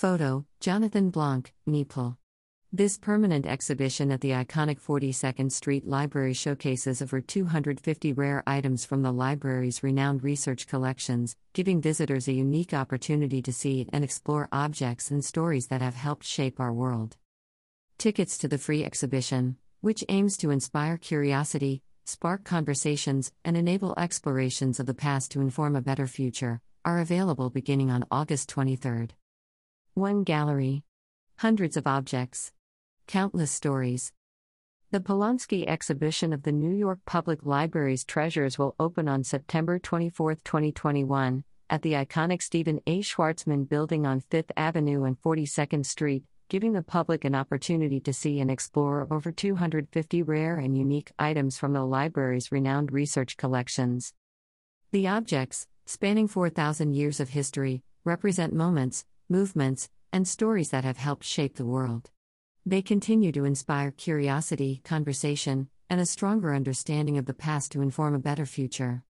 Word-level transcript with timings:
Photo 0.00 0.46
Jonathan 0.60 1.10
Blanc, 1.10 1.52
NYPL. 1.68 2.16
This 2.72 2.96
permanent 2.96 3.44
exhibition 3.44 4.10
at 4.10 4.22
the 4.22 4.30
iconic 4.30 4.80
42nd 4.80 5.52
Street 5.52 5.86
Library 5.86 6.32
showcases 6.32 7.02
over 7.02 7.20
250 7.20 8.14
rare 8.14 8.42
items 8.46 8.86
from 8.86 9.02
the 9.02 9.12
library's 9.12 9.82
renowned 9.82 10.24
research 10.24 10.66
collections, 10.66 11.36
giving 11.52 11.82
visitors 11.82 12.28
a 12.28 12.32
unique 12.32 12.72
opportunity 12.72 13.42
to 13.42 13.52
see 13.52 13.86
and 13.92 14.02
explore 14.02 14.48
objects 14.52 15.10
and 15.10 15.22
stories 15.22 15.66
that 15.66 15.82
have 15.82 15.96
helped 15.96 16.24
shape 16.24 16.58
our 16.58 16.72
world. 16.72 17.18
Tickets 17.98 18.38
to 18.38 18.48
the 18.48 18.56
free 18.56 18.82
exhibition, 18.82 19.58
which 19.82 20.02
aims 20.08 20.38
to 20.38 20.48
inspire 20.48 20.96
curiosity, 20.96 21.82
spark 22.06 22.42
conversations, 22.44 23.32
and 23.44 23.54
enable 23.54 23.92
explorations 23.98 24.80
of 24.80 24.86
the 24.86 24.94
past 24.94 25.30
to 25.32 25.42
inform 25.42 25.76
a 25.76 25.82
better 25.82 26.06
future, 26.06 26.62
are 26.86 27.00
available 27.00 27.50
beginning 27.50 27.90
on 27.90 28.06
August 28.10 28.48
23. 28.48 29.08
One 29.94 30.22
gallery. 30.22 30.84
Hundreds 31.38 31.76
of 31.76 31.84
objects. 31.84 32.52
Countless 33.08 33.50
stories. 33.50 34.12
The 34.92 35.00
Polonsky 35.00 35.66
exhibition 35.66 36.32
of 36.32 36.44
the 36.44 36.52
New 36.52 36.70
York 36.70 37.00
Public 37.06 37.44
Library's 37.44 38.04
treasures 38.04 38.56
will 38.56 38.76
open 38.78 39.08
on 39.08 39.24
September 39.24 39.80
24, 39.80 40.36
2021, 40.36 41.42
at 41.68 41.82
the 41.82 41.94
iconic 41.94 42.40
Stephen 42.40 42.80
A. 42.86 43.00
Schwarzman 43.00 43.68
building 43.68 44.06
on 44.06 44.20
Fifth 44.20 44.52
Avenue 44.56 45.02
and 45.02 45.20
42nd 45.20 45.84
Street, 45.84 46.22
giving 46.48 46.72
the 46.72 46.82
public 46.82 47.24
an 47.24 47.34
opportunity 47.34 47.98
to 47.98 48.12
see 48.12 48.38
and 48.38 48.48
explore 48.48 49.08
over 49.10 49.32
250 49.32 50.22
rare 50.22 50.56
and 50.56 50.78
unique 50.78 51.10
items 51.18 51.58
from 51.58 51.72
the 51.72 51.84
library's 51.84 52.52
renowned 52.52 52.92
research 52.92 53.36
collections. 53.36 54.14
The 54.92 55.08
objects, 55.08 55.66
spanning 55.84 56.28
4,000 56.28 56.94
years 56.94 57.18
of 57.18 57.30
history, 57.30 57.82
represent 58.04 58.54
moments, 58.54 59.04
movements, 59.30 59.88
and 60.12 60.26
stories 60.26 60.70
that 60.70 60.84
have 60.84 60.96
helped 60.96 61.24
shape 61.24 61.56
the 61.56 61.64
world. 61.64 62.10
They 62.66 62.82
continue 62.82 63.32
to 63.32 63.44
inspire 63.44 63.90
curiosity, 63.90 64.80
conversation, 64.84 65.68
and 65.88 66.00
a 66.00 66.06
stronger 66.06 66.54
understanding 66.54 67.16
of 67.16 67.26
the 67.26 67.34
past 67.34 67.72
to 67.72 67.82
inform 67.82 68.14
a 68.14 68.18
better 68.18 68.46
future. 68.46 69.02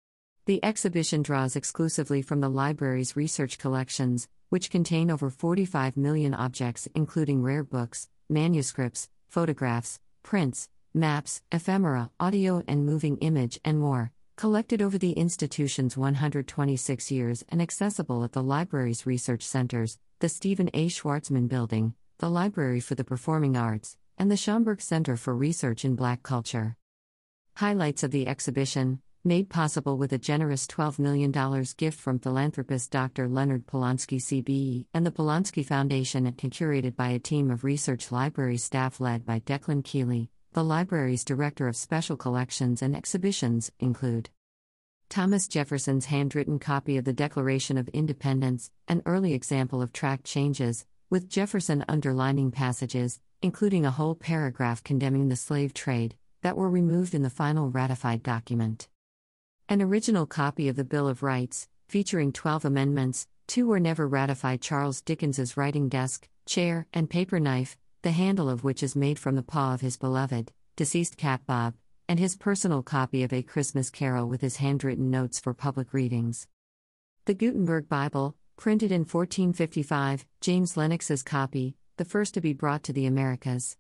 The 0.46 0.64
exhibition 0.64 1.22
draws 1.22 1.56
exclusively 1.56 2.22
from 2.22 2.42
the 2.42 2.50
library's 2.50 3.16
research 3.16 3.58
collections, 3.58 4.28
which 4.50 4.72
contain 4.72 5.12
over 5.12 5.30
45 5.30 5.98
million 5.98 6.34
objects, 6.34 6.88
including 6.96 7.44
rare 7.44 7.64
books, 7.64 8.10
manuscripts, 8.30 9.10
photographs, 9.28 10.00
prints, 10.24 10.70
maps, 10.94 11.42
ephemera, 11.52 12.10
audio 12.20 12.64
and 12.68 12.86
moving 12.86 13.18
image, 13.18 13.60
and 13.64 13.80
more, 13.80 14.12
collected 14.38 14.82
over 14.82 14.98
the 14.98 15.12
institution's 15.12 15.96
126 15.98 17.12
years 17.12 17.44
and 17.50 17.62
accessible 17.62 18.24
at 18.24 18.32
the 18.32 18.42
library's 18.42 19.06
research 19.06 19.44
centers, 19.44 20.00
the 20.20 20.28
Stephen 20.28 20.70
A. 20.74 20.90
Schwarzman 20.90 21.48
Building, 21.48 21.94
the 22.18 22.30
Library 22.30 22.82
for 22.82 22.94
the 22.94 23.06
Performing 23.06 23.56
Arts, 23.56 23.96
and 24.18 24.30
the 24.30 24.36
Schomburg 24.36 24.82
Center 24.82 25.16
for 25.16 25.34
Research 25.34 25.86
in 25.86 25.96
Black 25.96 26.24
Culture. 26.24 26.76
Highlights 27.56 28.04
of 28.04 28.12
the 28.12 28.28
exhibition, 28.28 29.02
made 29.24 29.50
possible 29.50 29.98
with 29.98 30.12
a 30.12 30.18
generous 30.18 30.68
$12 30.68 31.00
million 31.00 31.32
gift 31.78 31.98
from 31.98 32.20
philanthropist 32.20 32.92
Dr. 32.92 33.30
Leonard 33.30 33.66
Polonsky 33.66 34.18
CBE 34.18 34.88
and 34.94 35.06
the 35.06 35.12
Polonsky 35.12 35.66
Foundation, 35.66 36.26
and 36.26 36.36
curated 36.38 36.98
by 36.98 37.10
a 37.12 37.20
team 37.20 37.50
of 37.50 37.64
research 37.64 38.12
library 38.12 38.58
staff 38.58 39.00
led 39.00 39.26
by 39.26 39.40
Declan 39.40 39.84
Kiely, 39.84 40.28
the 40.52 40.66
library's 40.66 41.24
Director 41.24 41.70
of 41.70 41.78
Special 41.78 42.18
Collections 42.18 42.82
and 42.82 42.94
Exhibitions, 42.94 43.72
include 43.80 44.30
Thomas 45.10 45.48
Jefferson's 45.48 46.06
handwritten 46.06 46.60
copy 46.60 46.96
of 46.96 47.04
the 47.04 47.14
Declaration 47.14 47.80
of 47.80 47.88
Independence, 47.88 48.70
an 48.88 49.02
early 49.08 49.34
example 49.34 49.82
of 49.82 49.92
track 49.92 50.22
changes, 50.24 50.86
with 51.10 51.28
Jefferson 51.28 51.84
underlining 51.90 52.52
passages, 52.52 53.20
including 53.42 53.88
a 53.88 53.92
whole 53.92 54.14
paragraph 54.14 54.84
condemning 54.84 55.28
the 55.28 55.36
slave 55.36 55.74
trade, 55.74 56.16
that 56.44 56.56
were 56.56 56.70
removed 56.70 57.16
in 57.16 57.24
the 57.24 57.30
final 57.32 57.72
ratified 57.72 58.22
document. 58.22 58.88
An 59.68 59.82
original 59.82 60.28
copy 60.28 60.68
of 60.68 60.76
the 60.76 60.84
Bill 60.84 61.08
of 61.08 61.24
Rights, 61.24 61.68
featuring 61.88 62.32
12 62.32 62.66
amendments, 62.66 63.26
two 63.48 63.66
were 63.66 63.80
never 63.80 64.08
ratified 64.08 64.62
Charles 64.62 65.02
Dickens's 65.02 65.58
writing 65.58 65.90
desk, 65.90 66.30
chair, 66.46 66.86
and 66.94 67.10
paper 67.10 67.40
knife, 67.40 67.76
the 68.04 68.12
handle 68.12 68.48
of 68.48 68.64
which 68.64 68.84
is 68.84 68.96
made 68.96 69.18
from 69.18 69.36
the 69.36 69.42
paw 69.42 69.74
of 69.74 69.82
his 69.82 69.98
beloved, 69.98 70.52
deceased 70.76 71.18
cat 71.18 71.42
Bob, 71.48 71.74
and 72.10 72.20
his 72.20 72.36
personal 72.36 72.84
copy 72.84 73.24
of 73.24 73.32
A 73.32 73.44
Christmas 73.44 73.92
Carol 73.92 74.28
with 74.28 74.42
his 74.42 74.58
handwritten 74.58 75.10
notes 75.10 75.40
for 75.40 75.54
public 75.54 75.94
readings. 75.94 76.48
The 77.26 77.36
Gutenberg 77.36 77.88
Bible, 77.88 78.36
Printed 78.58 78.92
in 78.92 79.06
1455, 79.06 80.26
James 80.42 80.76
Lenox's 80.76 81.24
copy, 81.24 81.78
the 81.96 82.04
first 82.04 82.34
to 82.34 82.42
be 82.42 82.52
brought 82.52 82.84
to 82.84 82.92
the 82.92 83.06
Americas. 83.06 83.78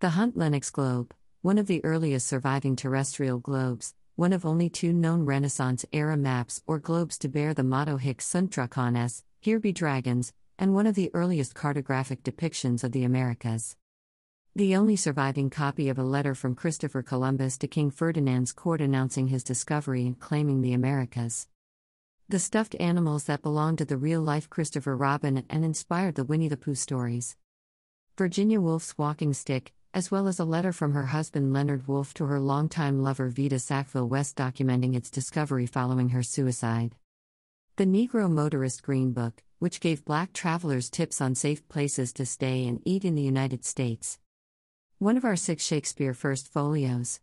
The 0.00 0.10
Hunt-Lenox 0.10 0.68
globe, 0.68 1.14
one 1.40 1.56
of 1.56 1.68
the 1.68 1.82
earliest 1.84 2.26
surviving 2.26 2.76
terrestrial 2.76 3.38
globes, 3.38 3.94
one 4.16 4.34
of 4.34 4.44
only 4.44 4.68
two 4.68 4.92
known 4.92 5.24
Renaissance 5.24 5.86
era 5.90 6.18
maps 6.18 6.60
or 6.66 6.78
globes 6.78 7.16
to 7.20 7.28
bear 7.28 7.54
the 7.54 7.62
motto 7.62 7.96
Hic 7.96 8.20
sunt 8.20 8.50
dracones, 8.50 9.22
here 9.40 9.58
be 9.58 9.72
dragons, 9.72 10.34
and 10.58 10.74
one 10.74 10.86
of 10.86 10.96
the 10.96 11.10
earliest 11.14 11.54
cartographic 11.54 12.22
depictions 12.22 12.84
of 12.84 12.92
the 12.92 13.04
Americas. 13.04 13.74
The 14.56 14.76
only 14.76 14.94
surviving 14.94 15.50
copy 15.50 15.88
of 15.88 15.98
a 15.98 16.04
letter 16.04 16.32
from 16.32 16.54
Christopher 16.54 17.02
Columbus 17.02 17.58
to 17.58 17.66
King 17.66 17.90
Ferdinand's 17.90 18.52
court 18.52 18.80
announcing 18.80 19.26
his 19.26 19.42
discovery 19.42 20.06
and 20.06 20.16
claiming 20.16 20.60
the 20.60 20.72
Americas. 20.72 21.48
The 22.28 22.38
stuffed 22.38 22.76
animals 22.78 23.24
that 23.24 23.42
belonged 23.42 23.78
to 23.78 23.84
the 23.84 23.96
real 23.96 24.20
life 24.20 24.48
Christopher 24.48 24.96
Robin 24.96 25.44
and 25.50 25.64
inspired 25.64 26.14
the 26.14 26.22
Winnie 26.22 26.46
the 26.46 26.56
Pooh 26.56 26.76
stories. 26.76 27.34
Virginia 28.16 28.60
Woolf's 28.60 28.96
walking 28.96 29.32
stick, 29.32 29.72
as 29.92 30.12
well 30.12 30.28
as 30.28 30.38
a 30.38 30.44
letter 30.44 30.72
from 30.72 30.92
her 30.92 31.06
husband 31.06 31.52
Leonard 31.52 31.88
Woolf 31.88 32.14
to 32.14 32.26
her 32.26 32.38
longtime 32.38 33.02
lover 33.02 33.30
Vita 33.30 33.58
Sackville 33.58 34.08
West 34.08 34.36
documenting 34.36 34.94
its 34.94 35.10
discovery 35.10 35.66
following 35.66 36.10
her 36.10 36.22
suicide. 36.22 36.94
The 37.74 37.86
Negro 37.86 38.30
Motorist 38.30 38.84
Green 38.84 39.12
Book, 39.12 39.42
which 39.58 39.80
gave 39.80 40.04
black 40.04 40.32
travelers 40.32 40.90
tips 40.90 41.20
on 41.20 41.34
safe 41.34 41.66
places 41.66 42.12
to 42.12 42.24
stay 42.24 42.68
and 42.68 42.80
eat 42.84 43.04
in 43.04 43.16
the 43.16 43.22
United 43.22 43.64
States. 43.64 44.20
One 45.00 45.16
of 45.16 45.24
our 45.24 45.34
six 45.34 45.64
Shakespeare 45.64 46.14
First 46.14 46.52
folios. 46.52 47.18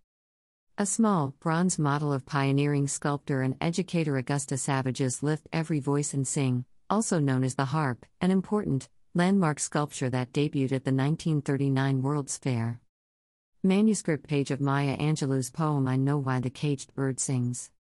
A 0.78 0.86
small, 0.86 1.36
bronze 1.40 1.80
model 1.80 2.12
of 2.12 2.26
pioneering 2.26 2.86
sculptor 2.86 3.42
and 3.42 3.56
educator 3.62 4.18
Augusta 4.18 4.58
Savage's 4.58 5.24
Lift 5.24 5.48
Every 5.54 5.80
Voice 5.80 6.14
and 6.14 6.28
Sing, 6.28 6.66
also 6.90 7.18
known 7.18 7.46
as 7.46 7.56
the 7.56 7.66
Harp, 7.66 8.06
an 8.20 8.30
important, 8.30 8.90
landmark 9.14 9.58
sculpture 9.58 10.09
that 10.09 10.34
debuted 10.34 10.74
at 10.74 10.84
the 10.84 10.92
1939 10.92 12.02
World's 12.02 12.38
Fair. 12.38 12.82
Manuscript 13.64 14.28
page 14.28 14.52
of 14.52 14.59
Maya 14.59 14.98
Angelou's 14.98 15.50
poem 15.50 15.88
I 15.88 15.96
Know 15.96 16.18
Why 16.18 16.42
the 16.42 16.50
Caged 16.50 16.94
Bird 16.94 17.22
Sings. 17.22 17.72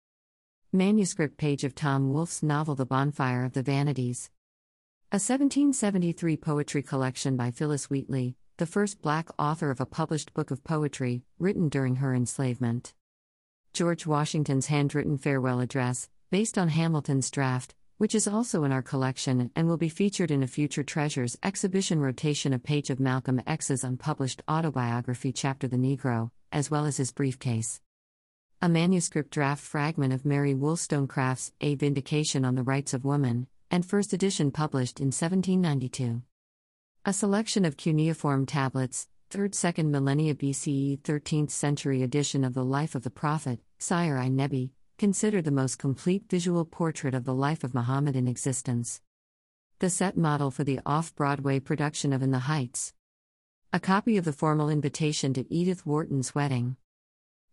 Manuscript 0.71 1.35
page 1.35 1.65
of 1.65 1.75
Tom 1.75 2.13
Wolfe's 2.13 2.41
novel 2.41 2.75
The 2.75 2.85
Bonfire 2.85 3.43
of 3.43 3.51
the 3.51 3.61
Vanities. 3.61 4.31
A 5.11 5.19
1773 5.19 6.37
poetry 6.37 6.81
collection 6.81 7.35
by 7.35 7.51
Phillis 7.51 7.89
Wheatley, 7.89 8.37
the 8.61 8.67
first 8.67 9.01
black 9.01 9.27
author 9.39 9.71
of 9.71 9.81
a 9.81 9.87
published 9.87 10.35
book 10.35 10.51
of 10.51 10.63
poetry, 10.63 11.23
written 11.39 11.67
during 11.67 11.95
her 11.95 12.13
enslavement. 12.13 12.93
George 13.73 14.05
Washington's 14.05 14.67
handwritten 14.67 15.17
farewell 15.17 15.59
address, 15.59 16.09
based 16.29 16.59
on 16.59 16.69
Hamilton's 16.69 17.31
draft, 17.31 17.73
which 17.97 18.13
is 18.13 18.27
also 18.27 18.63
in 18.63 18.71
our 18.71 18.83
collection 18.83 19.49
and 19.55 19.67
will 19.67 19.77
be 19.77 19.89
featured 19.89 20.29
in 20.29 20.43
a 20.43 20.47
future 20.47 20.83
Treasures 20.83 21.39
exhibition 21.41 21.99
rotation. 21.99 22.53
A 22.53 22.59
page 22.59 22.91
of 22.91 22.99
Malcolm 22.99 23.41
X's 23.47 23.83
unpublished 23.83 24.43
autobiography, 24.47 25.31
Chapter 25.31 25.67
The 25.67 25.77
Negro, 25.77 26.29
as 26.51 26.69
well 26.69 26.85
as 26.85 26.97
his 26.97 27.11
briefcase. 27.11 27.81
A 28.61 28.69
manuscript 28.69 29.31
draft 29.31 29.63
fragment 29.63 30.13
of 30.13 30.23
Mary 30.23 30.53
Wollstonecraft's 30.53 31.51
A 31.61 31.73
Vindication 31.73 32.45
on 32.45 32.53
the 32.53 32.61
Rights 32.61 32.93
of 32.93 33.05
Woman, 33.05 33.47
and 33.71 33.83
first 33.83 34.13
edition 34.13 34.51
published 34.51 34.99
in 34.99 35.07
1792. 35.07 36.21
A 37.03 37.13
selection 37.13 37.65
of 37.65 37.77
cuneiform 37.77 38.45
tablets, 38.45 39.07
3rd 39.31 39.53
2nd 39.53 39.89
millennia 39.89 40.35
BCE 40.35 41.01
13th 41.01 41.49
century 41.49 42.03
edition 42.03 42.43
of 42.43 42.53
the 42.53 42.63
life 42.63 42.93
of 42.93 43.01
the 43.01 43.09
Prophet, 43.09 43.59
Siyer-i 43.79 44.27
Nebi, 44.27 44.73
considered 44.99 45.45
the 45.45 45.49
most 45.49 45.79
complete 45.79 46.29
visual 46.29 46.63
portrait 46.63 47.15
of 47.15 47.23
the 47.23 47.33
life 47.33 47.63
of 47.63 47.73
Muhammad 47.73 48.15
in 48.15 48.27
existence. 48.27 49.01
The 49.79 49.89
set 49.89 50.15
model 50.15 50.51
for 50.51 50.63
the 50.63 50.79
off 50.85 51.15
Broadway 51.15 51.59
production 51.59 52.13
of 52.13 52.21
In 52.21 52.29
the 52.29 52.45
Heights. 52.45 52.93
A 53.73 53.79
copy 53.79 54.15
of 54.17 54.23
the 54.23 54.31
formal 54.31 54.69
invitation 54.69 55.33
to 55.33 55.51
Edith 55.51 55.87
Wharton's 55.87 56.35
wedding. 56.35 56.75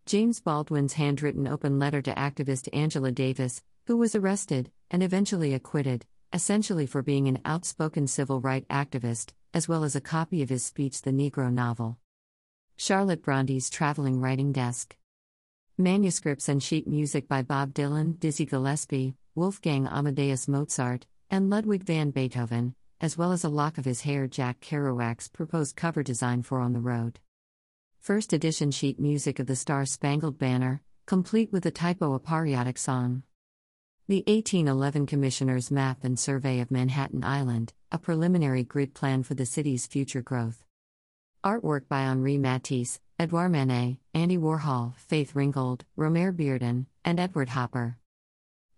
James 0.05 0.40
Baldwin's 0.40 0.93
handwritten 0.93 1.49
open 1.49 1.78
letter 1.78 2.02
to 2.02 2.12
activist 2.12 2.69
Angela 2.75 3.12
Davis, 3.12 3.62
who 3.87 3.96
was 3.96 4.14
arrested, 4.14 4.70
and 4.90 5.02
eventually 5.02 5.55
acquitted, 5.55 6.05
essentially 6.32 6.86
for 6.86 7.02
being 7.02 7.26
an 7.28 7.40
outspoken 7.44 8.06
civil 8.06 8.40
rights 8.40 8.66
activist, 8.69 9.32
as 9.54 9.66
well 9.66 9.84
as 9.84 9.96
a 9.96 10.00
copy 10.00 10.42
of 10.42 10.48
his 10.48 10.64
speech 10.64 11.02
The 11.02 11.10
Negro 11.10 11.52
Novel. 11.52 11.98
Charlotte 12.76 13.22
Bronte's 13.22 13.70
Traveling 13.70 14.20
Writing 14.20 14.52
Desk. 14.52 14.96
Manuscripts 15.78 16.48
and 16.48 16.62
sheet 16.62 16.86
music 16.86 17.28
by 17.28 17.42
Bob 17.42 17.72
Dylan, 17.72 18.19
Dizzy 18.20 18.44
Gillespie, 18.44 19.14
Wolfgang 19.34 19.86
Amadeus 19.86 20.48
Mozart, 20.48 21.06
and 21.30 21.48
Ludwig 21.48 21.84
van 21.84 22.10
Beethoven, 22.10 22.74
as 23.00 23.16
well 23.16 23.32
as 23.32 23.44
a 23.44 23.48
lock 23.48 23.78
of 23.78 23.84
his 23.84 24.02
hair 24.02 24.26
Jack 24.26 24.60
Kerouac's 24.60 25.28
proposed 25.28 25.76
cover 25.76 26.02
design 26.02 26.42
for 26.42 26.60
On 26.60 26.72
the 26.72 26.81
Road. 26.81 27.20
First 28.00 28.32
edition 28.32 28.70
sheet 28.70 29.00
music 29.00 29.38
of 29.38 29.46
the 29.46 29.56
Star 29.56 29.86
Spangled 29.86 30.38
Banner, 30.38 30.82
complete 31.06 31.52
with 31.52 31.64
a 31.64 31.70
typo 31.70 32.12
a 32.12 32.19
patriotic 32.19 32.76
song. 32.76 33.22
The 34.10 34.25
1811 34.26 35.05
Commissioner's 35.05 35.70
Map 35.70 36.02
and 36.02 36.19
Survey 36.19 36.60
of 36.60 36.70
Manhattan 36.70 37.22
Island, 37.22 37.75
a 37.93 37.99
preliminary 37.99 38.64
grid 38.64 38.94
plan 38.94 39.22
for 39.22 39.34
the 39.34 39.44
city's 39.44 39.87
future 39.87 40.22
growth. 40.22 40.64
Artwork 41.44 41.88
by 41.90 42.05
Henri 42.05 42.38
Matisse, 42.38 43.00
Edouard 43.19 43.50
Manet, 43.50 43.99
Andy 44.14 44.38
Warhol, 44.38 44.96
Faith 44.96 45.34
Ringgold, 45.34 45.84
Romare 45.94 46.34
Bearden, 46.34 46.87
and 47.05 47.20
Edward 47.20 47.50
Hopper. 47.50 47.99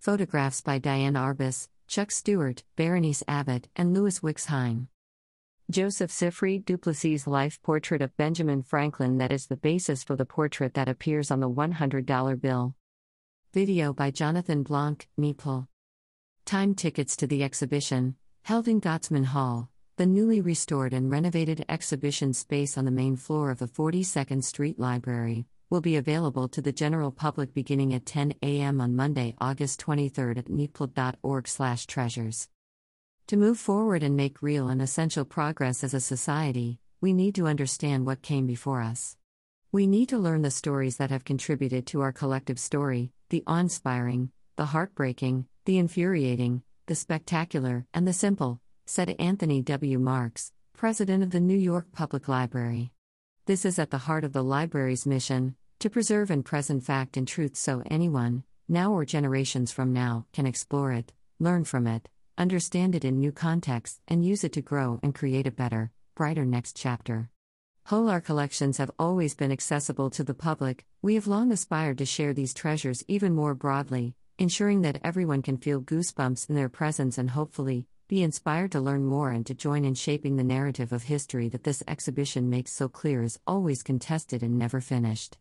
Photographs 0.01 0.63
by 0.63 0.79
Diane 0.79 1.15
Arbus, 1.15 1.69
Chuck 1.87 2.11
Stewart, 2.11 2.65
Berenice 2.75 3.23
Abbott, 3.29 3.69
and 3.77 3.95
Lewis 3.95 4.19
Wickes 4.19 4.47
Hine. 4.47 4.89
Joseph 5.71 6.11
Siffred 6.11 6.65
Duplessis' 6.65 7.29
life 7.29 7.63
portrait 7.63 8.03
of 8.03 8.17
Benjamin 8.17 8.65
Franklin 8.65 9.19
that 9.19 9.31
is 9.31 9.47
the 9.47 9.57
basis 9.57 10.03
for 10.03 10.17
the 10.17 10.27
portrait 10.27 10.75
that 10.75 10.89
appears 10.89 11.31
on 11.31 11.39
the 11.39 11.49
$100 11.49 12.41
bill. 12.41 12.75
Video 13.53 13.93
by 13.93 14.13
Jonathan 14.13 14.63
Blanc, 14.63 15.09
NYPL. 15.19 15.67
Time 16.45 16.73
tickets 16.73 17.17
to 17.17 17.27
the 17.27 17.43
exhibition, 17.43 18.15
held 18.43 18.69
in 18.69 18.81
Gottesman 18.81 19.25
Hall, 19.25 19.71
the 19.97 20.07
newly 20.07 20.41
restored 20.41 20.93
and 20.93 21.11
renovated 21.11 21.65
exhibition 21.69 22.33
space 22.33 22.79
on 22.79 22.85
the 22.85 22.93
main 22.93 23.17
floor 23.17 23.51
of 23.51 23.59
the 23.59 23.67
42nd 23.67 24.45
Street 24.45 24.79
Library, 24.79 25.47
will 25.69 25.81
be 25.81 25.97
available 25.97 26.47
to 26.47 26.63
the 26.63 26.71
general 26.71 27.11
public 27.11 27.53
beginning 27.53 27.93
at 27.93 28.07
10 28.07 28.35
a.m. 28.41 28.81
on 28.81 28.95
Monday, 28.95 29.35
August 29.41 29.81
23 29.81 30.37
at 30.37 30.45
nypl.org/treasures. 30.45 32.49
To 33.27 33.37
move 33.37 33.59
forward 33.59 34.05
and 34.05 34.17
make 34.17 34.43
real 34.43 34.69
and 34.69 34.81
essential 34.81 35.25
progress 35.25 35.83
as 35.83 35.93
a 35.93 35.99
society, 35.99 36.79
we 37.01 37.13
need 37.13 37.35
to 37.35 37.49
understand 37.49 38.07
what 38.07 38.23
came 38.23 38.47
before 38.47 38.81
us. 38.81 39.17
We 39.73 39.89
need 39.89 40.09
to 40.11 40.19
learn 40.19 40.43
the 40.43 40.53
stories 40.53 40.99
that 40.99 41.11
have 41.11 41.25
contributed 41.25 41.85
to 41.89 42.03
our 42.03 42.13
collective 42.13 42.61
story, 42.61 43.11
the 43.31 43.45
awe 43.47 43.59
inspiring, 43.59 44.31
the 44.57 44.67
heartbreaking, 44.67 45.47
the 45.65 45.79
infuriating, 45.79 46.63
the 46.87 46.95
spectacular, 46.95 47.87
and 47.95 48.07
the 48.07 48.13
simple, 48.13 48.61
said 48.87 49.15
Anthony 49.21 49.63
W. 49.63 49.99
Marx, 50.01 50.53
president 50.75 51.23
of 51.23 51.31
the 51.31 51.41
New 51.41 51.57
York 51.57 51.87
Public 51.93 52.27
Library. 52.27 52.91
This 53.47 53.65
is 53.65 53.79
at 53.79 53.91
the 53.91 53.99
heart 53.99 54.25
of 54.25 54.33
the 54.33 54.43
library's 54.43 55.07
mission 55.07 55.55
to 55.79 55.89
preserve 55.89 56.31
and 56.31 56.45
present 56.45 56.83
fact 56.83 57.17
and 57.17 57.27
truth 57.27 57.57
so 57.57 57.83
anyone, 57.89 58.43
now 58.69 58.93
or 58.93 59.05
generations 59.05 59.71
from 59.71 59.93
now, 59.93 60.27
can 60.33 60.45
explore 60.47 60.93
it, 60.93 61.13
learn 61.39 61.65
from 61.65 61.87
it, 61.87 62.09
understand 62.37 62.97
it 62.97 63.05
in 63.05 63.21
new 63.21 63.33
contexts, 63.33 64.01
and 64.09 64.25
use 64.25 64.43
it 64.43 64.53
to 64.55 64.61
grow 64.61 64.99
and 65.05 65.15
create 65.15 65.47
a 65.47 65.53
better, 65.53 65.93
brighter 66.17 66.45
next 66.45 66.77
chapter. 66.77 67.31
Our 67.93 68.21
collections 68.21 68.79
have 68.79 68.93
always 69.01 69.35
been 69.35 69.51
accessible 69.51 70.11
to 70.11 70.23
the 70.23 70.33
public, 70.33 70.85
we 71.03 71.17
have 71.17 71.27
long 71.27 71.51
aspired 71.51 71.99
to 71.99 72.07
share 72.07 72.33
these 72.33 72.55
treasures 72.55 73.03
even 73.09 73.35
more 73.35 73.53
broadly, 73.53 74.15
ensuring 74.39 74.83
that 74.83 75.01
everyone 75.03 75.43
can 75.43 75.57
feel 75.57 75.81
goosebumps 75.81 76.49
in 76.49 76.55
their 76.55 76.69
presence 76.69 77.19
and 77.19 77.31
hopefully, 77.31 77.89
be 78.07 78.23
inspired 78.23 78.71
to 78.73 78.81
learn 78.81 79.05
more 79.05 79.31
and 79.31 79.45
to 79.47 79.55
join 79.55 79.85
in 79.85 79.95
shaping 79.95 80.37
the 80.37 80.45
narrative 80.45 80.93
of 80.93 81.03
history 81.03 81.49
that 81.49 81.65
this 81.65 81.83
exhibition 81.89 82.49
makes 82.49 82.71
so 82.73 82.89
clear 82.89 83.25
is 83.25 83.41
always 83.45 83.83
contested 83.83 84.41
and 84.45 84.57
never 84.57 84.81
finished. 84.81 85.37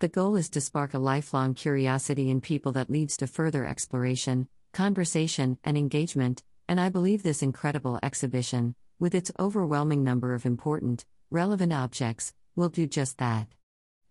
The 0.00 0.08
goal 0.08 0.36
is 0.36 0.50
to 0.50 0.60
spark 0.60 0.92
a 0.92 0.98
lifelong 0.98 1.54
curiosity 1.54 2.28
in 2.28 2.42
people 2.42 2.72
that 2.72 2.90
leads 2.90 3.16
to 3.18 3.26
further 3.26 3.64
exploration, 3.64 4.48
conversation, 4.74 5.56
and 5.64 5.78
engagement, 5.78 6.42
and 6.68 6.78
I 6.78 6.90
believe 6.90 7.22
this 7.22 7.42
incredible 7.42 7.98
exhibition, 8.02 8.74
with 8.98 9.14
its 9.14 9.32
overwhelming 9.38 10.04
number 10.04 10.34
of 10.34 10.44
important, 10.44 11.06
relevant 11.30 11.72
objects, 11.72 12.32
will 12.54 12.68
do 12.68 12.86
just 12.86 13.18
that. 13.18 13.48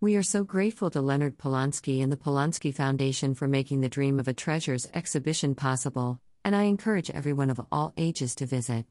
We 0.01 0.15
are 0.15 0.23
so 0.23 0.43
grateful 0.43 0.89
to 0.91 1.01
Leonard 1.01 1.37
Polonsky 1.37 2.03
and 2.03 2.11
the 2.11 2.17
Polonsky 2.17 2.73
Foundation 2.73 3.33
for 3.33 3.47
making 3.47 3.81
the 3.81 3.89
Dream 3.89 4.19
of 4.19 4.27
a 4.27 4.33
Treasures 4.33 4.87
exhibition 4.93 5.55
possible, 5.55 6.19
and 6.43 6.55
I 6.55 6.63
encourage 6.63 7.09
everyone 7.09 7.49
of 7.49 7.61
all 7.71 7.93
ages 7.95 8.35
to 8.35 8.45
visit. 8.45 8.85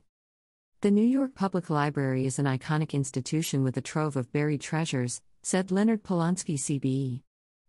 The 0.81 0.91
New 0.91 1.05
York 1.05 1.35
Public 1.35 1.71
Library 1.71 2.27
is 2.27 2.39
an 2.39 2.47
iconic 2.47 2.93
institution 2.93 3.63
with 3.63 3.77
a 3.77 3.83
trove 3.83 4.17
of 4.17 4.33
buried 4.33 4.61
treasures, 4.61 5.21
said 5.43 5.71
Leonard 5.71 6.03
Polonsky, 6.03 6.57
CBE. 6.57 7.23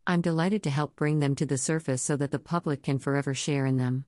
I'm 0.07 0.21
delighted 0.21 0.63
to 0.63 0.69
help 0.69 0.95
bring 0.95 1.19
them 1.19 1.35
to 1.35 1.45
the 1.45 1.57
surface 1.57 2.01
so 2.01 2.15
that 2.15 2.31
the 2.31 2.39
public 2.39 2.83
can 2.83 2.99
forever 2.99 3.33
share 3.33 3.65
in 3.65 3.77
them. 3.77 4.05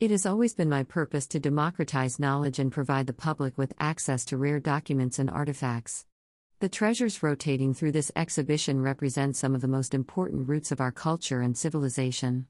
It 0.00 0.10
has 0.10 0.26
always 0.26 0.54
been 0.54 0.68
my 0.68 0.82
purpose 0.82 1.24
to 1.28 1.38
democratize 1.38 2.18
knowledge 2.18 2.58
and 2.58 2.72
provide 2.72 3.06
the 3.06 3.12
public 3.12 3.56
with 3.56 3.72
access 3.78 4.24
to 4.26 4.36
rare 4.36 4.58
documents 4.58 5.20
and 5.20 5.30
artifacts. 5.30 6.04
The 6.58 6.68
treasures 6.68 7.22
rotating 7.22 7.74
through 7.74 7.92
this 7.92 8.10
exhibition 8.16 8.82
represent 8.82 9.36
some 9.36 9.54
of 9.54 9.60
the 9.60 9.68
most 9.68 9.94
important 9.94 10.48
roots 10.48 10.72
of 10.72 10.80
our 10.80 10.90
culture 10.90 11.40
and 11.40 11.56
civilization. 11.56 12.48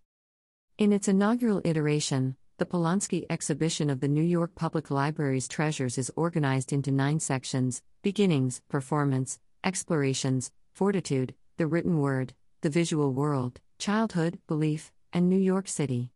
In 0.78 0.90
its 0.90 1.06
inaugural 1.06 1.60
iteration, 1.66 2.36
the 2.56 2.64
Polonsky 2.64 3.26
exhibition 3.28 3.90
of 3.90 4.00
the 4.00 4.08
New 4.08 4.22
York 4.22 4.54
Public 4.54 4.90
Library's 4.90 5.46
treasures 5.46 5.98
is 5.98 6.10
organized 6.16 6.72
into 6.72 6.90
nine 6.90 7.20
sections 7.20 7.82
beginnings, 8.02 8.62
performance, 8.70 9.38
explorations, 9.62 10.50
fortitude, 10.72 11.34
the 11.58 11.66
written 11.66 12.00
word, 12.00 12.32
the 12.62 12.70
visual 12.70 13.12
world, 13.12 13.60
childhood, 13.78 14.38
belief, 14.46 14.92
and 15.12 15.28
New 15.28 15.36
York 15.36 15.68
City. 15.68 16.13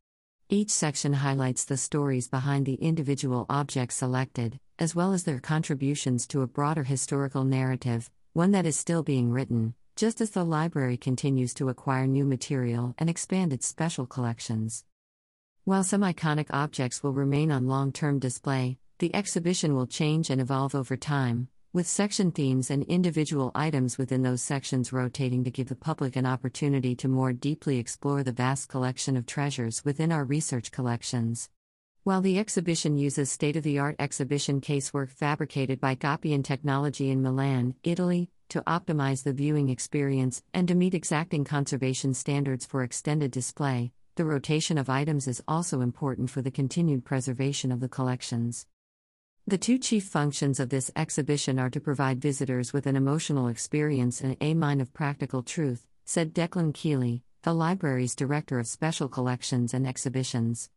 Each 0.51 0.71
section 0.71 1.13
highlights 1.13 1.67
the 1.67 1.77
stories 1.77 2.27
behind 2.27 2.65
the 2.65 2.77
individual 2.77 3.45
objects 3.51 3.97
selected, 3.97 4.59
as 4.79 4.95
well 4.95 5.13
as 5.13 5.25
their 5.25 5.41
contributions 5.41 6.27
to 6.29 6.41
a 6.41 6.47
broader 6.47 6.85
historical 6.85 7.45
narrative, 7.45 8.11
one 8.33 8.53
that 8.53 8.65
is 8.65 8.75
still 8.75 9.03
being 9.03 9.31
written, 9.31 9.75
just 9.95 10.23
as 10.23 10.31
the 10.31 10.45
library 10.45 10.97
continues 10.97 11.53
to 11.53 11.69
acquire 11.69 12.07
new 12.07 12.25
material 12.25 12.95
and 12.97 13.11
expand 13.11 13.53
its 13.53 13.67
special 13.67 14.07
collections. 14.07 14.87
While 15.65 15.85
some 15.85 16.01
iconic 16.01 16.47
objects 16.49 17.03
will 17.03 17.13
remain 17.13 17.53
on 17.53 17.67
long 17.67 17.93
term 17.93 18.19
display, 18.19 18.79
the 19.01 19.15
exhibition 19.15 19.75
will 19.75 19.87
change 19.87 20.31
and 20.31 20.41
evolve 20.41 20.75
over 20.75 20.97
time, 20.97 21.49
with 21.73 21.87
section 21.87 22.33
themes 22.33 22.71
and 22.71 22.83
individual 22.85 23.53
items 23.55 23.99
within 23.99 24.23
those 24.23 24.41
sections 24.41 24.91
rotating 24.91 25.45
to 25.45 25.51
give 25.51 25.69
the 25.69 25.77
public 25.77 26.17
an 26.17 26.25
opportunity 26.25 26.95
to 26.95 27.09
more 27.09 27.33
deeply 27.33 27.79
explore 27.79 28.23
the 28.23 28.33
vast 28.33 28.71
collection 28.71 29.17
of 29.17 29.27
treasures 29.27 29.85
within 29.85 30.11
our 30.11 30.25
research 30.25 30.71
collections. 30.71 31.51
While 32.05 32.23
the 32.23 32.39
exhibition 32.39 32.97
uses 32.97 33.31
state 33.31 33.55
of 33.55 33.65
the 33.65 33.79
art 33.79 33.97
exhibition 33.99 34.63
casework 34.63 35.11
fabricated 35.11 35.79
by 35.79 35.95
Goppion 35.95 36.43
Technology 36.43 37.11
in 37.11 37.21
Milan, 37.21 37.75
Italy, 37.85 38.31
to 38.49 38.63
optimize 38.63 39.23
the 39.23 39.35
viewing 39.35 39.69
experience 39.69 40.43
and 40.55 40.67
to 40.69 40.75
meet 40.75 40.95
exacting 40.95 41.45
conservation 41.45 42.15
standards 42.15 42.65
for 42.65 42.83
extended 42.83 43.31
display, 43.31 43.93
the 44.15 44.25
rotation 44.25 44.79
of 44.79 44.89
items 44.89 45.29
is 45.29 45.43
also 45.47 45.83
important 45.83 46.31
for 46.31 46.41
the 46.41 46.51
continued 46.51 47.05
preservation 47.05 47.71
of 47.71 47.81
the 47.81 47.91
collections. 47.91 48.67
The 49.49 49.57
two 49.57 49.79
chief 49.79 50.05
functions 50.05 50.61
of 50.61 50.69
this 50.69 50.91
exhibition 50.95 51.59
are 51.59 51.71
to 51.71 51.81
provide 51.81 52.21
visitors 52.21 52.75
with 52.75 52.87
an 52.87 52.97
emotional 52.97 53.49
experience 53.49 54.21
and 54.21 54.37
a 54.43 54.53
mine 54.53 54.79
of 54.79 54.93
practical 54.93 55.43
truth, 55.43 55.87
said 56.05 56.35
Declan 56.35 56.75
Kiely, 56.75 57.23
the 57.45 57.55
library's 57.55 58.15
director 58.15 58.59
of 58.59 58.67
special 58.67 59.09
collections 59.09 59.73
and 59.73 59.87
exhibitions. 59.87 60.69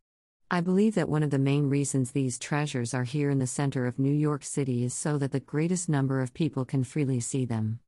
I 0.50 0.62
believe 0.62 0.94
that 0.94 1.10
one 1.10 1.22
of 1.22 1.28
the 1.28 1.38
main 1.38 1.68
reasons 1.68 2.12
these 2.12 2.38
treasures 2.38 2.94
are 2.94 3.04
here 3.04 3.28
in 3.28 3.40
the 3.40 3.46
center 3.46 3.86
of 3.86 3.98
New 3.98 4.14
York 4.14 4.42
City 4.42 4.84
is 4.84 4.94
so 4.94 5.18
that 5.18 5.32
the 5.32 5.40
greatest 5.40 5.90
number 5.90 6.22
of 6.22 6.32
people 6.32 6.64
can 6.64 6.82
freely 6.82 7.20
see 7.20 7.44
them. 7.44 7.80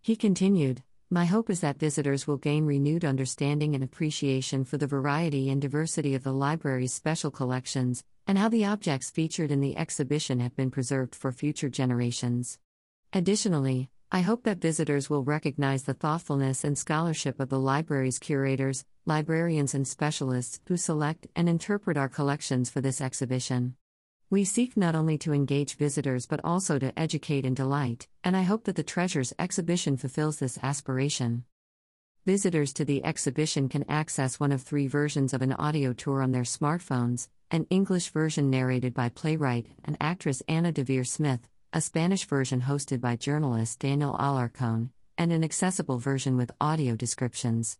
He 0.00 0.14
continued, 0.14 0.84
My 1.10 1.26
hope 1.26 1.50
is 1.50 1.60
that 1.60 1.78
visitors 1.78 2.26
will 2.26 2.38
gain 2.38 2.64
renewed 2.64 3.04
understanding 3.04 3.74
and 3.74 3.84
appreciation 3.84 4.64
for 4.64 4.78
the 4.78 4.86
variety 4.86 5.50
and 5.50 5.60
diversity 5.60 6.14
of 6.14 6.24
the 6.24 6.32
library's 6.32 6.94
special 6.94 7.30
collections, 7.30 8.02
and 8.26 8.38
how 8.38 8.48
the 8.48 8.64
objects 8.64 9.10
featured 9.10 9.50
in 9.50 9.60
the 9.60 9.76
exhibition 9.76 10.40
have 10.40 10.56
been 10.56 10.70
preserved 10.70 11.14
for 11.14 11.30
future 11.30 11.68
generations. 11.68 12.58
Additionally, 13.12 13.90
I 14.10 14.22
hope 14.22 14.44
that 14.44 14.62
visitors 14.62 15.10
will 15.10 15.24
recognize 15.24 15.82
the 15.82 15.94
thoughtfulness 15.94 16.64
and 16.64 16.78
scholarship 16.78 17.38
of 17.38 17.48
the 17.50 17.60
library's 17.60 18.18
curators, 18.18 18.84
librarians, 19.04 19.74
and 19.74 19.86
specialists 19.86 20.60
who 20.68 20.76
select 20.76 21.26
and 21.36 21.48
interpret 21.48 21.96
our 21.96 22.08
collections 22.08 22.70
for 22.70 22.80
this 22.80 23.00
exhibition. 23.00 23.76
We 24.30 24.44
seek 24.44 24.76
not 24.76 24.94
only 24.94 25.18
to 25.18 25.32
engage 25.32 25.76
visitors 25.76 26.26
but 26.26 26.40
also 26.42 26.78
to 26.78 26.98
educate 26.98 27.44
and 27.44 27.54
delight, 27.54 28.08
and 28.24 28.36
I 28.36 28.42
hope 28.42 28.64
that 28.64 28.76
the 28.76 28.82
Treasures 28.82 29.32
exhibition 29.38 29.96
fulfills 29.96 30.38
this 30.38 30.58
aspiration. 30.62 31.44
Visitors 32.24 32.72
to 32.74 32.84
the 32.84 33.04
exhibition 33.04 33.68
can 33.68 33.84
access 33.88 34.40
one 34.40 34.50
of 34.50 34.62
three 34.62 34.86
versions 34.86 35.34
of 35.34 35.42
an 35.42 35.52
audio 35.52 35.92
tour 35.92 36.22
on 36.22 36.32
their 36.32 36.42
smartphones 36.42 37.28
an 37.50 37.66
English 37.70 38.10
version 38.10 38.50
narrated 38.50 38.92
by 38.94 39.08
playwright 39.08 39.66
and 39.84 39.96
actress 40.00 40.42
Anna 40.48 40.72
Deavere 40.72 41.06
Smith, 41.06 41.48
a 41.72 41.80
Spanish 41.80 42.24
version 42.24 42.62
hosted 42.62 43.00
by 43.00 43.14
journalist 43.14 43.78
Daniel 43.78 44.16
Alarcon, 44.18 44.88
and 45.16 45.32
an 45.32 45.44
accessible 45.44 45.98
version 45.98 46.36
with 46.36 46.50
audio 46.60 46.96
descriptions. 46.96 47.78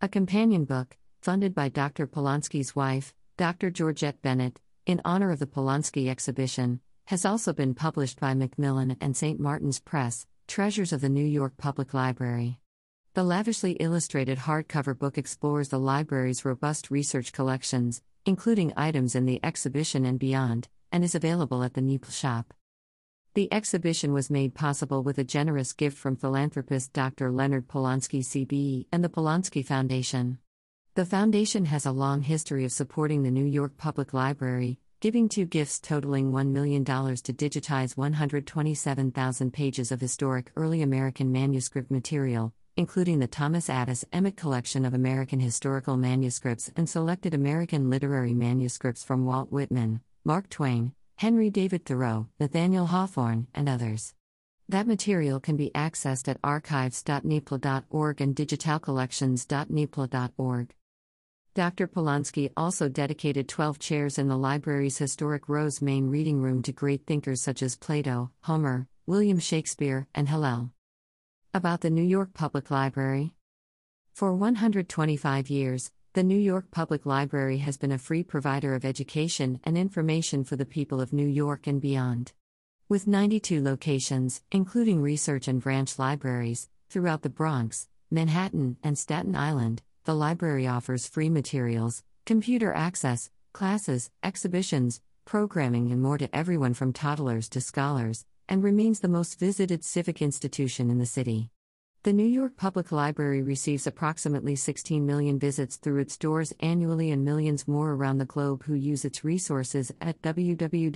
A 0.00 0.08
companion 0.08 0.64
book, 0.64 0.96
funded 1.20 1.54
by 1.54 1.68
Dr. 1.68 2.08
Polonsky's 2.08 2.74
wife, 2.74 3.14
Dr. 3.36 3.70
Georgette 3.70 4.20
Bennett, 4.22 4.60
in 4.86 5.00
honor 5.04 5.30
of 5.30 5.38
the 5.38 5.46
Polonsky 5.46 6.08
exhibition, 6.08 6.80
has 7.06 7.24
also 7.24 7.52
been 7.52 7.74
published 7.74 8.18
by 8.18 8.34
Macmillan 8.34 8.96
and 9.00 9.16
St. 9.16 9.38
Martin's 9.38 9.78
Press, 9.78 10.26
Treasures 10.48 10.92
of 10.92 11.00
the 11.00 11.08
New 11.08 11.24
York 11.24 11.56
Public 11.56 11.94
Library. 11.94 12.58
The 13.14 13.22
lavishly 13.22 13.72
illustrated 13.72 14.38
hardcover 14.38 14.98
book 14.98 15.18
explores 15.18 15.68
the 15.68 15.78
library's 15.78 16.44
robust 16.44 16.90
research 16.90 17.32
collections, 17.32 18.02
including 18.24 18.72
items 18.76 19.14
in 19.14 19.26
the 19.26 19.40
exhibition 19.44 20.04
and 20.04 20.18
beyond, 20.18 20.68
and 20.90 21.04
is 21.04 21.14
available 21.14 21.62
at 21.62 21.74
the 21.74 21.80
NYPL 21.80 22.12
shop. 22.12 22.54
The 23.34 23.52
exhibition 23.52 24.12
was 24.12 24.30
made 24.30 24.54
possible 24.54 25.02
with 25.02 25.18
a 25.18 25.24
generous 25.24 25.72
gift 25.72 25.96
from 25.96 26.16
philanthropist 26.16 26.92
Dr. 26.92 27.30
Leonard 27.30 27.68
Polonsky 27.68 28.20
CBE 28.20 28.86
and 28.92 29.02
the 29.02 29.08
Polanski 29.08 29.64
Foundation. 29.64 30.38
The 30.94 31.06
foundation 31.06 31.64
has 31.64 31.86
a 31.86 31.90
long 31.90 32.20
history 32.20 32.66
of 32.66 32.72
supporting 32.72 33.22
the 33.22 33.30
New 33.30 33.46
York 33.46 33.78
Public 33.78 34.12
Library, 34.12 34.78
giving 35.00 35.26
two 35.26 35.46
gifts 35.46 35.80
totaling 35.80 36.32
$1 36.32 36.48
million 36.48 36.84
to 36.84 37.32
digitize 37.32 37.96
127,000 37.96 39.52
pages 39.54 39.90
of 39.90 40.02
historic 40.02 40.52
early 40.54 40.82
American 40.82 41.32
manuscript 41.32 41.90
material, 41.90 42.52
including 42.76 43.20
the 43.20 43.26
Thomas 43.26 43.70
Addis 43.70 44.04
Emmet 44.12 44.36
Collection 44.36 44.84
of 44.84 44.92
American 44.92 45.40
Historical 45.40 45.96
Manuscripts 45.96 46.70
and 46.76 46.86
selected 46.86 47.32
American 47.32 47.88
literary 47.88 48.34
manuscripts 48.34 49.02
from 49.02 49.24
Walt 49.24 49.50
Whitman, 49.50 50.02
Mark 50.26 50.50
Twain, 50.50 50.92
Henry 51.16 51.48
David 51.48 51.86
Thoreau, 51.86 52.28
Nathaniel 52.38 52.84
Hawthorne, 52.84 53.46
and 53.54 53.66
others. 53.66 54.12
That 54.68 54.86
material 54.86 55.40
can 55.40 55.56
be 55.56 55.70
accessed 55.74 56.28
at 56.28 56.36
archives.nypl.org 56.44 58.20
and 58.20 58.36
digitalcollections.nypl.org. 58.36 60.74
Dr. 61.54 61.86
Polonsky 61.86 62.50
also 62.56 62.88
dedicated 62.88 63.46
12 63.46 63.78
chairs 63.78 64.16
in 64.16 64.26
the 64.26 64.38
library's 64.38 64.96
historic 64.96 65.50
Rose 65.50 65.82
Main 65.82 66.08
reading 66.08 66.40
room 66.40 66.62
to 66.62 66.72
great 66.72 67.04
thinkers 67.04 67.42
such 67.42 67.62
as 67.62 67.76
Plato, 67.76 68.30
Homer, 68.44 68.88
William 69.04 69.38
Shakespeare, 69.38 70.08
and 70.14 70.30
Hillel. 70.30 70.70
About 71.52 71.82
the 71.82 71.90
New 71.90 72.02
York 72.02 72.32
Public 72.32 72.70
Library 72.70 73.34
For 74.14 74.34
125 74.34 75.50
years, 75.50 75.92
the 76.14 76.22
New 76.22 76.38
York 76.38 76.70
Public 76.70 77.04
Library 77.04 77.58
has 77.58 77.76
been 77.76 77.92
a 77.92 77.98
free 77.98 78.22
provider 78.22 78.74
of 78.74 78.86
education 78.86 79.60
and 79.62 79.76
information 79.76 80.44
for 80.44 80.56
the 80.56 80.64
people 80.64 81.02
of 81.02 81.12
New 81.12 81.28
York 81.28 81.66
and 81.66 81.82
beyond. 81.82 82.32
With 82.88 83.06
92 83.06 83.62
locations, 83.62 84.40
including 84.52 85.02
research 85.02 85.48
and 85.48 85.60
branch 85.60 85.98
libraries, 85.98 86.70
throughout 86.88 87.20
the 87.20 87.28
Bronx, 87.28 87.88
Manhattan, 88.10 88.78
and 88.82 88.96
Staten 88.96 89.36
Island, 89.36 89.82
the 90.04 90.14
library 90.14 90.66
offers 90.66 91.06
free 91.06 91.28
materials, 91.30 92.02
computer 92.26 92.72
access, 92.72 93.30
classes, 93.52 94.10
exhibitions, 94.22 95.00
programming, 95.24 95.92
and 95.92 96.02
more 96.02 96.18
to 96.18 96.34
everyone 96.34 96.74
from 96.74 96.92
toddlers 96.92 97.48
to 97.48 97.60
scholars, 97.60 98.24
and 98.48 98.64
remains 98.64 99.00
the 99.00 99.08
most 99.08 99.38
visited 99.38 99.84
civic 99.84 100.20
institution 100.20 100.90
in 100.90 100.98
the 100.98 101.06
city. 101.06 101.50
The 102.02 102.12
New 102.12 102.26
York 102.26 102.56
Public 102.56 102.90
Library 102.90 103.42
receives 103.42 103.86
approximately 103.86 104.56
16 104.56 105.06
million 105.06 105.38
visits 105.38 105.76
through 105.76 106.00
its 106.00 106.16
doors 106.16 106.52
annually 106.58 107.12
and 107.12 107.24
millions 107.24 107.68
more 107.68 107.92
around 107.92 108.18
the 108.18 108.24
globe 108.24 108.64
who 108.64 108.74
use 108.74 109.04
its 109.04 109.22
resources 109.22 109.92
at 110.00 110.20
www.nypl.org. 110.20 110.90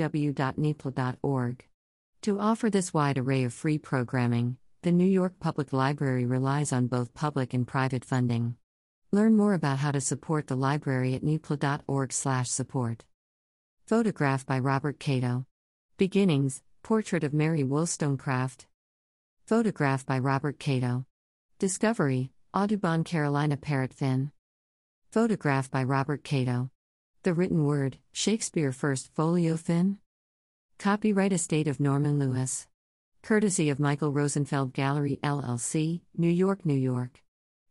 To 2.22 2.40
offer 2.40 2.70
this 2.70 2.92
wide 2.92 3.18
array 3.18 3.44
of 3.44 3.52
free 3.52 3.78
programming, 3.78 4.56
the 4.82 4.90
New 4.90 5.04
York 5.04 5.34
Public 5.38 5.72
Library 5.72 6.26
relies 6.26 6.72
on 6.72 6.88
both 6.88 7.14
public 7.14 7.54
and 7.54 7.68
private 7.68 8.04
funding. 8.04 8.56
Learn 9.12 9.36
more 9.36 9.54
about 9.54 9.78
how 9.78 9.92
to 9.92 10.00
support 10.00 10.48
the 10.48 10.56
library 10.56 11.14
at 11.14 11.22
nypl.org/support. 11.22 13.04
Photograph 13.86 14.44
by 14.44 14.58
Robert 14.58 14.98
Cato. 14.98 15.46
Beginnings: 15.96 16.62
Portrait 16.82 17.22
of 17.22 17.32
Mary 17.32 17.62
Wollstonecraft. 17.62 18.66
Photograph 19.44 20.04
by 20.04 20.18
Robert 20.18 20.58
Cato. 20.58 21.06
Discovery, 21.60 22.32
Audubon 22.52 23.04
Carolina 23.04 23.56
Parrot 23.56 23.94
Fin. 23.94 24.32
Photograph 25.12 25.70
by 25.70 25.84
Robert 25.84 26.24
Cato. 26.24 26.70
The 27.22 27.32
Written 27.32 27.64
Word, 27.64 27.98
Shakespeare 28.12 28.72
First 28.72 29.14
Folio 29.14 29.56
Fin. 29.56 29.98
Copyright 30.78 31.32
Estate 31.32 31.68
of 31.68 31.78
Norman 31.78 32.18
Lewis. 32.18 32.66
Courtesy 33.22 33.70
of 33.70 33.78
Michael 33.78 34.12
Rosenfeld 34.12 34.72
Gallery 34.72 35.20
LLC, 35.22 36.02
New 36.16 36.28
York, 36.30 36.66
New 36.66 36.74
York. 36.74 37.22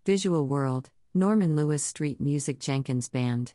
Visual 0.05 0.47
World, 0.47 0.91
Norman 1.17 1.55
Lewis 1.55 1.81
Street 1.81 2.19
Music 2.19 2.59
Jenkins 2.59 3.07
Band. 3.07 3.53